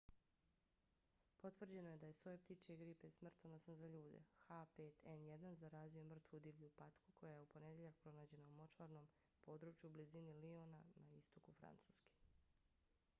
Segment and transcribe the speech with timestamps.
[1.41, 7.11] potvrđeno je da je soj ptičje gripe smrtonosan za ljude h5n1 zarazio mrtvu divlju patku
[7.19, 9.07] koja je u ponedjeljak pronađena u močvarnom
[9.45, 12.15] području u blizini liona na istoku francuske